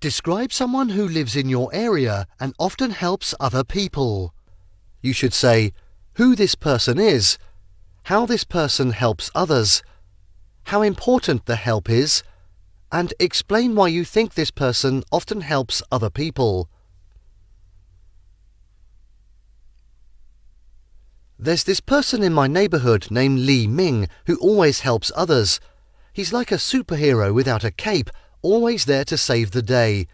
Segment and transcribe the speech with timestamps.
[0.00, 4.32] Describe someone who lives in your area and often helps other people.
[5.02, 5.72] You should say
[6.14, 7.36] who this person is,
[8.04, 9.82] how this person helps others,
[10.64, 12.22] how important the help is,
[12.90, 16.70] and explain why you think this person often helps other people.
[21.38, 25.60] There's this person in my neighbourhood named Li Ming who always helps others.
[26.14, 28.10] He's like a superhero without a cape,
[28.42, 30.06] always there to save the day.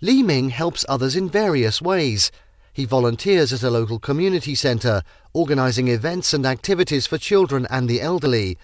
[0.00, 2.30] Li Ming helps others in various ways.
[2.72, 5.02] He volunteers at a local community centre,
[5.32, 8.58] organising events and activities for children and the elderly.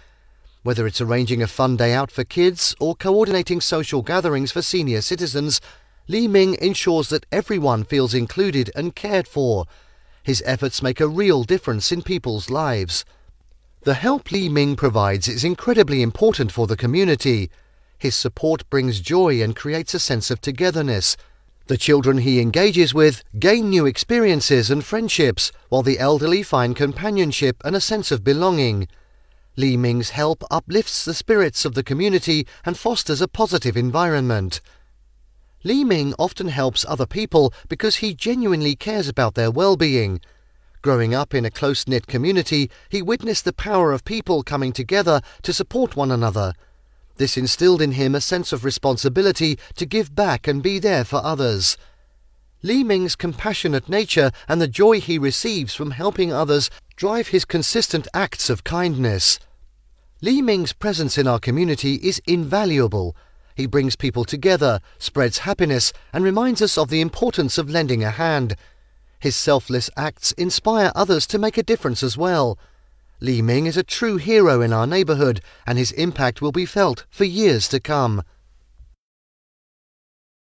[0.63, 5.01] Whether it's arranging a fun day out for kids or coordinating social gatherings for senior
[5.01, 5.61] citizens,
[6.09, 9.67] Li Ming ensures that everyone feels included and cared for.
[10.23, 13.05] His efforts make a real difference in people's lives.
[13.83, 17.51] The help Li Ming provides is incredibly important for the community.
[18.01, 21.19] His support brings joy and creates a sense of togetherness.
[21.67, 27.61] The children he engages with gain new experiences and friendships, while the elderly find companionship
[27.63, 28.89] and a sense of belonging.
[29.57, 34.63] Li Ming's help uplifts the spirits of the community and fosters a positive environment.
[35.63, 40.23] Li Ming often helps other people because he genuinely cares about their well-being.
[40.81, 45.53] Growing up in a close-knit community, he witnessed the power of people coming together to
[45.53, 46.55] support one another.
[47.21, 51.23] This instilled in him a sense of responsibility to give back and be there for
[51.23, 51.77] others.
[52.63, 58.09] Li Ming's compassionate nature and the joy he receives from helping others drive his consistent
[58.15, 59.39] acts of kindness.
[60.23, 63.15] Li Ming's presence in our community is invaluable.
[63.55, 68.13] He brings people together, spreads happiness, and reminds us of the importance of lending a
[68.13, 68.57] hand.
[69.19, 72.59] His selfless acts inspire others to make a difference as well.
[73.23, 77.05] Li Ming is a true hero in our neighbourhood, and his impact will be felt
[77.11, 78.23] for years to come.